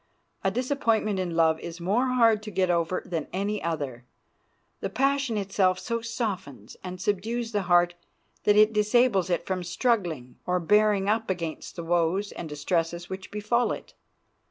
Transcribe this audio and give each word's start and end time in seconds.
A 0.43 0.49
disappointment 0.49 1.19
in 1.19 1.35
love 1.35 1.59
is 1.59 1.79
more 1.79 2.07
hard 2.07 2.41
to 2.41 2.49
get 2.49 2.71
over 2.71 3.03
than 3.05 3.27
any 3.31 3.61
other; 3.61 4.03
the 4.79 4.89
passion 4.89 5.37
itself 5.37 5.77
so 5.77 6.01
softens 6.01 6.75
and 6.83 6.99
subdues 6.99 7.51
the 7.51 7.61
heart 7.69 7.93
that 8.43 8.55
it 8.57 8.73
disables 8.73 9.29
it 9.29 9.45
from 9.45 9.63
struggling 9.63 10.37
or 10.47 10.59
bearing 10.59 11.07
up 11.07 11.29
against 11.29 11.75
the 11.75 11.83
woes 11.83 12.31
and 12.31 12.49
distresses 12.49 13.11
which 13.11 13.29
befall 13.29 13.71
it. 13.71 13.93